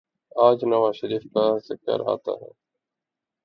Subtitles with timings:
[0.35, 2.51] آج نواز شریف کا ذکر آتا ہے۔